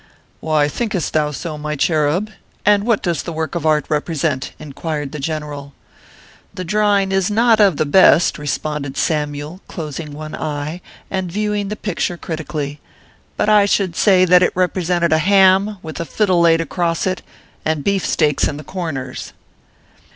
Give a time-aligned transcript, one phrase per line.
[0.49, 2.31] "Why thinkest thou so, my cherub?
[2.65, 5.73] and what does the work of art represent?" inquired the gen eral."
[6.55, 11.67] The drawing is not of the best," responded Sam yule, closing one eye, and viewing
[11.67, 12.79] the picture criti cally;"
[13.37, 17.21] but I should say that it represented a ham, with a fiddle laid across it,
[17.63, 19.33] and beefsteaks in the cor ners."